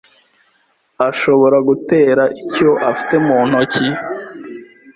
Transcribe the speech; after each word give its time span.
Ashobora 1.09 1.57
gutera 1.67 2.23
icyo 2.43 2.69
afite 2.89 3.15
mu 3.25 3.37
ntoki 3.47 3.87